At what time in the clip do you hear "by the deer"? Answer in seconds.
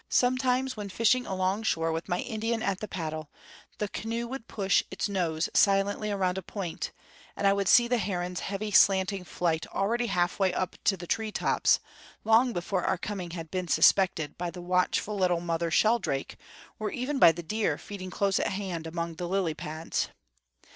17.19-17.77